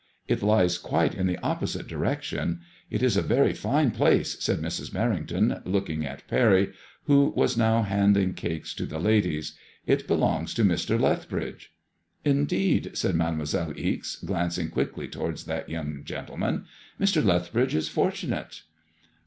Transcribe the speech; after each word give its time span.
It 0.27 0.41
lies 0.41 0.79
quite 0.79 1.13
in 1.13 1.27
the 1.27 1.37
opposite 1.45 1.85
direction. 1.87 2.61
It 2.89 3.03
is 3.03 3.15
a 3.15 3.21
very 3.21 3.53
fine 3.53 3.91
place," 3.91 4.35
said 4.39 4.57
Mrs. 4.59 4.89
Merrington, 4.91 5.61
looking 5.63 6.07
at 6.07 6.27
Parry, 6.27 6.73
who 7.03 7.25
was 7.35 7.55
now 7.55 7.65
lO 7.65 7.71
MADEMOISELLE 7.83 7.85
IXE. 7.85 7.99
handing 8.17 8.33
cakes 8.33 8.73
to 8.73 8.87
the 8.87 8.97
ladies.'' 8.97 9.55
It 9.93 10.07
belongs 10.07 10.55
to 10.55 10.63
Mr. 10.63 10.99
Lethbridge. 10.99 11.71
^^ 12.25 12.25
Indeed/' 12.25 12.97
said 12.97 13.13
Mademoiselle 13.13 13.75
Ize, 13.77 14.17
glancing 14.25 14.71
quickly 14.71 15.07
towards 15.07 15.43
that 15.45 15.69
young 15.69 16.01
gentleman. 16.03 16.65
'* 16.83 16.99
Mr. 16.99 17.23
Lethbridge 17.23 17.75
is 17.75 17.87
fortunate." 17.87 18.63